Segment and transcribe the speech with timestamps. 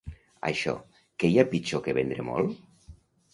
[0.47, 0.71] Això,
[1.23, 2.59] què hi ha pitjor que vendre molt?